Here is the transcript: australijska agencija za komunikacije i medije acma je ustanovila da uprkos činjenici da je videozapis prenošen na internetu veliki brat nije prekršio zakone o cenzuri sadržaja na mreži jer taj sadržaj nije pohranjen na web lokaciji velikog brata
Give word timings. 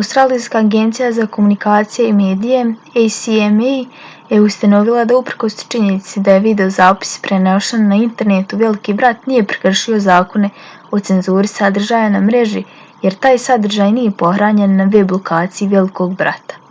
australijska 0.00 0.58
agencija 0.64 1.06
za 1.14 1.24
komunikacije 1.36 2.04
i 2.08 2.12
medije 2.18 2.60
acma 3.00 3.70
je 4.34 4.38
ustanovila 4.42 5.06
da 5.12 5.16
uprkos 5.22 5.56
činjenici 5.74 6.20
da 6.28 6.36
je 6.36 6.42
videozapis 6.44 7.14
prenošen 7.24 7.88
na 7.94 7.98
internetu 8.04 8.58
veliki 8.62 8.94
brat 9.02 9.26
nije 9.32 9.46
prekršio 9.54 9.98
zakone 10.06 10.50
o 10.98 11.00
cenzuri 11.10 11.50
sadržaja 11.54 12.12
na 12.18 12.20
mreži 12.28 12.62
jer 13.08 13.16
taj 13.26 13.40
sadržaj 13.48 13.90
nije 13.98 14.12
pohranjen 14.24 14.76
na 14.82 14.86
web 14.96 15.16
lokaciji 15.18 15.68
velikog 15.74 16.14
brata 16.22 16.62